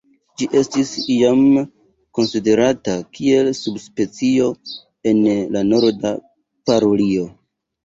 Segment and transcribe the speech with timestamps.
[0.41, 1.43] Ĝi estis iam
[2.19, 4.49] konsiderata kiel subspecio
[5.13, 6.17] ene de la Norda
[6.73, 7.31] parulio.